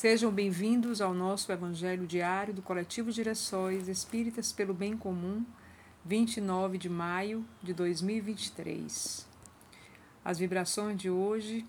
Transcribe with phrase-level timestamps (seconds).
[0.00, 5.44] Sejam bem-vindos ao nosso Evangelho Diário do Coletivo Direções Espíritas pelo Bem Comum,
[6.04, 9.26] 29 de maio de 2023.
[10.24, 11.66] As vibrações de hoje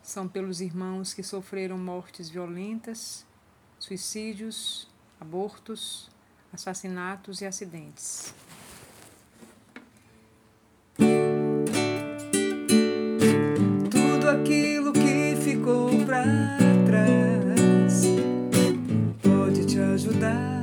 [0.00, 3.26] são pelos irmãos que sofreram mortes violentas,
[3.80, 4.88] suicídios,
[5.20, 6.08] abortos,
[6.52, 8.32] assassinatos e acidentes.
[20.16, 20.55] Pode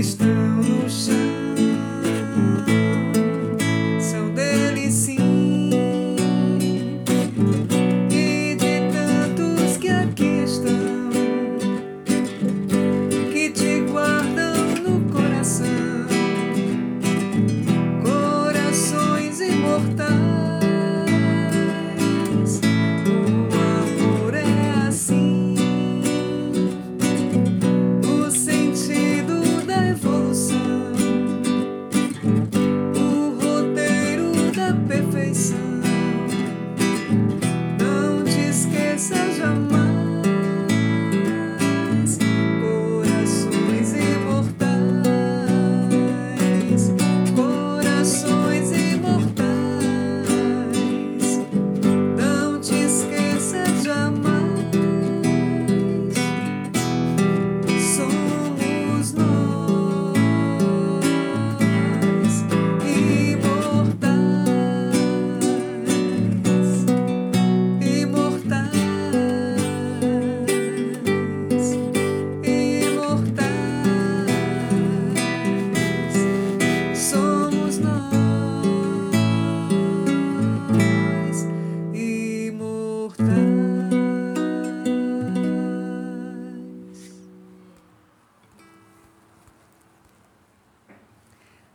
[0.00, 0.49] que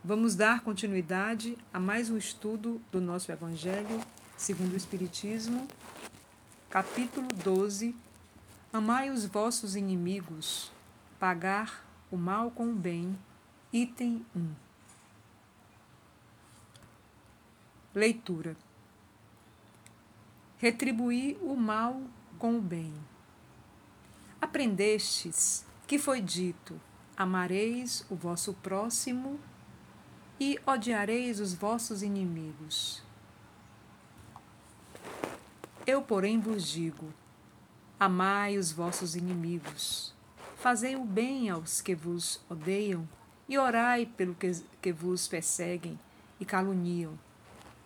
[0.06, 4.00] Vamos dar continuidade a mais um estudo do nosso Evangelho
[4.36, 5.66] segundo o Espiritismo,
[6.70, 7.92] capítulo 12.
[8.72, 10.70] Amai os vossos inimigos,
[11.18, 13.18] pagar o mal com o bem,
[13.72, 14.48] item 1.
[17.92, 18.56] Leitura.
[20.58, 22.00] Retribuir o mal
[22.38, 22.94] com o bem.
[24.40, 26.80] Aprendestes que foi dito:
[27.16, 29.40] amareis o vosso próximo
[30.38, 33.02] e odiareis os vossos inimigos.
[35.86, 37.12] Eu, porém, vos digo:
[37.98, 40.14] amai os vossos inimigos,
[40.56, 43.08] fazei o bem aos que vos odeiam
[43.48, 44.50] e orai pelo que,
[44.82, 45.98] que vos perseguem
[46.38, 47.18] e caluniam,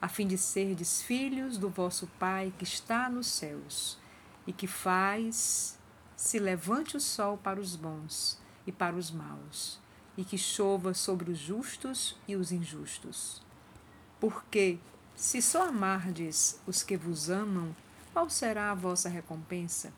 [0.00, 3.98] a fim de serdes filhos do vosso Pai que está nos céus
[4.46, 5.78] e que faz
[6.16, 9.78] se levante o sol para os bons e para os maus,
[10.16, 13.42] e que chova sobre os justos e os injustos.
[14.18, 14.78] Porque,
[15.16, 17.74] se só amardes os que vos amam,
[18.12, 19.92] qual será a vossa recompensa?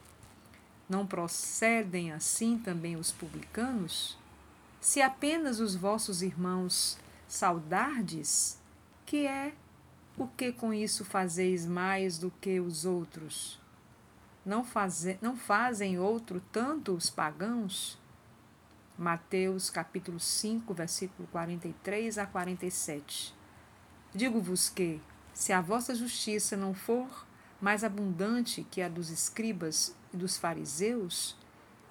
[0.89, 4.19] Não procedem assim também os publicanos?
[4.81, 8.59] Se apenas os vossos irmãos saudardes,
[9.07, 9.55] que é
[10.19, 13.59] o que com isso fazeis mais do que os outros?
[14.45, 17.99] Não, faze, não fazem outro tanto os pagãos?
[19.03, 23.35] Mateus capítulo 5, versículo 43 a 47.
[24.15, 25.01] Digo-vos que,
[25.35, 27.27] se a vossa justiça não for
[27.61, 31.37] mais abundante que a dos escribas e dos fariseus,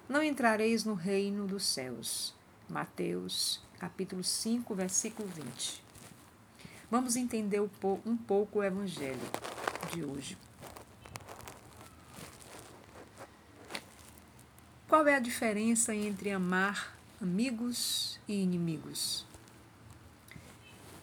[0.08, 2.34] não entrareis no reino dos céus.
[2.66, 5.84] Mateus capítulo 5, versículo 20.
[6.90, 7.60] Vamos entender
[8.06, 9.20] um pouco o evangelho
[9.92, 10.38] de hoje.
[14.88, 19.24] Qual é a diferença entre amar amigos e inimigos?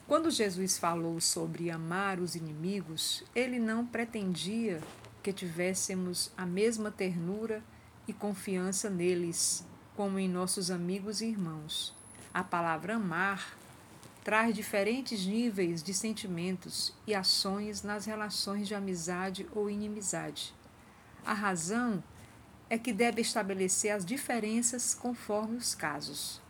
[0.06, 4.82] Quando Jesus falou sobre amar os inimigos, ele não pretendia
[5.24, 7.64] que tivéssemos a mesma ternura
[8.06, 11.96] e confiança neles, como em nossos amigos e irmãos.
[12.34, 13.58] A palavra amar
[14.22, 20.54] traz diferentes níveis de sentimentos e ações nas relações de amizade ou inimizade.
[21.26, 22.19] A razão é
[22.78, 26.42] que deve estabelecer as diferenças conforme os casos.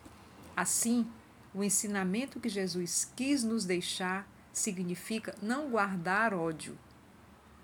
[0.56, 1.10] Assim,
[1.54, 6.77] o ensinamento que Jesus quis nos deixar significa não guardar ódio,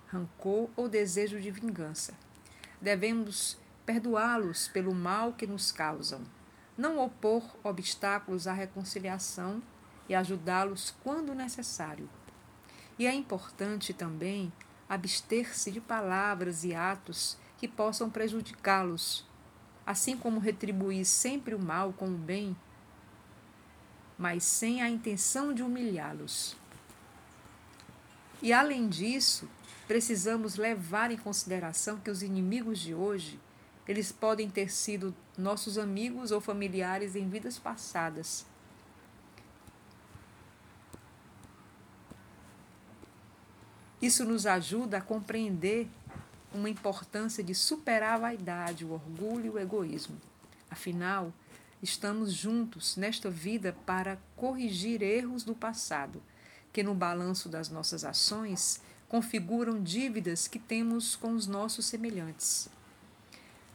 [0.07, 2.13] rancor ou desejo de vingança.
[2.81, 6.21] Devemos perdoá-los pelo mal que nos causam,
[6.77, 9.61] não opor obstáculos à reconciliação
[10.07, 12.09] e ajudá-los quando necessário.
[12.97, 14.51] E é importante também
[14.87, 19.25] abster-se de palavras e atos que possam prejudicá-los,
[19.85, 22.55] assim como retribuir sempre o mal com o bem,
[24.17, 26.55] mas sem a intenção de humilhá-los.
[28.41, 29.49] E além disso,
[29.87, 33.39] precisamos levar em consideração que os inimigos de hoje,
[33.87, 38.45] eles podem ter sido nossos amigos ou familiares em vidas passadas
[44.05, 45.87] Isso nos ajuda a compreender
[46.55, 50.19] uma importância de superar a vaidade, o orgulho e o egoísmo.
[50.69, 51.33] Afinal,
[51.83, 56.23] estamos juntos nesta vida para corrigir erros do passado,
[56.71, 62.69] que no balanço das nossas ações configuram dívidas que temos com os nossos semelhantes.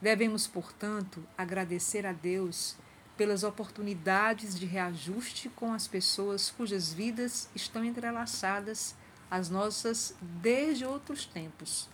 [0.00, 2.76] Devemos, portanto, agradecer a Deus
[3.16, 8.94] pelas oportunidades de reajuste com as pessoas cujas vidas estão entrelaçadas
[9.30, 11.88] as nossas desde outros tempos.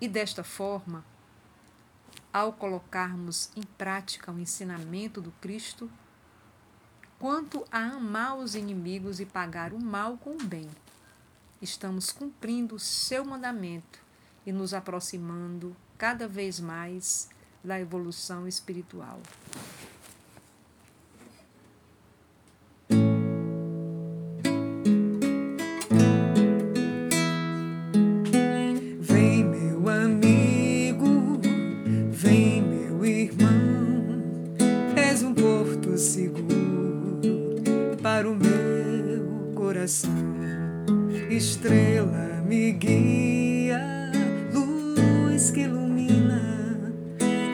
[0.00, 1.04] E desta forma,
[2.32, 5.90] ao colocarmos em prática o ensinamento do Cristo,
[7.18, 10.70] quanto a amar os inimigos e pagar o mal com o bem,
[11.60, 13.98] estamos cumprindo o seu mandamento
[14.46, 17.28] e nos aproximando cada vez mais
[17.64, 19.20] da evolução espiritual.
[39.78, 40.10] Coração.
[41.30, 44.12] Estrela me guia,
[44.52, 46.92] luz que ilumina.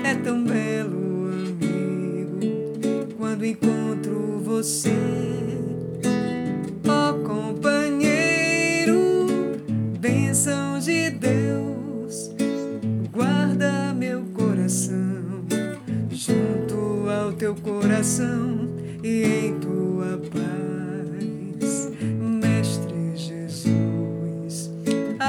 [0.04, 5.53] É tão belo, amigo, quando encontro você.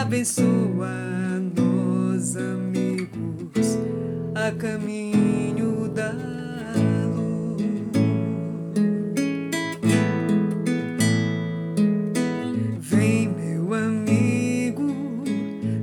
[0.05, 3.79] Abençoa nós, amigos,
[4.35, 6.11] a caminho da
[7.07, 7.63] luz.
[12.79, 14.93] Vem, meu amigo,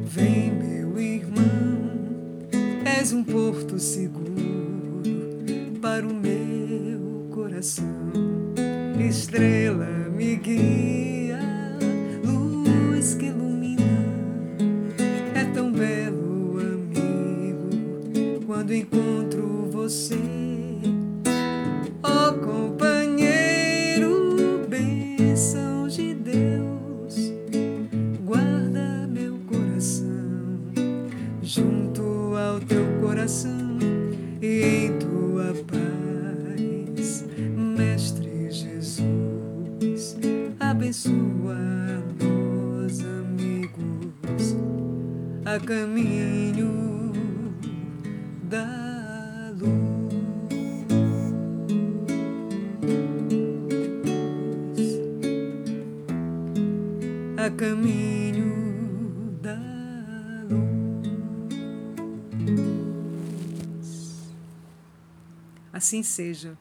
[0.05, 1.91] vem, meu irmão,
[2.85, 5.03] és um porto seguro
[5.81, 8.13] para o meu coração.
[9.01, 11.22] Estrela me guia,
[18.53, 20.19] quando encontro você.
[22.05, 24.37] Oh, companheiro,
[24.69, 27.33] bênção de Deus,
[28.23, 30.61] guarda meu coração
[31.43, 33.79] junto ao teu coração
[34.43, 37.25] e em tua paz,
[37.57, 40.19] Mestre Jesus,
[40.61, 41.57] abençoa
[42.21, 44.55] nós amigos
[45.47, 46.82] a caminho
[48.53, 50.13] da luz.
[57.39, 59.57] A caminho da
[60.51, 60.71] luz.
[65.73, 66.59] Assim seja.